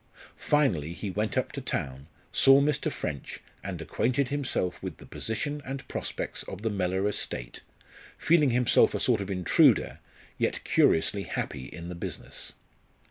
[0.35, 2.91] Finally, he went up to town, saw Mr.
[2.91, 7.61] French, and acquainted himself with the position and prospects of the Mellor estate,
[8.17, 9.99] feeling himself a sort of intruder,
[10.39, 12.53] yet curiously happy in the business.